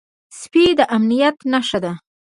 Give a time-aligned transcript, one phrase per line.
[0.39, 1.93] سپي د امنيت نښه ده.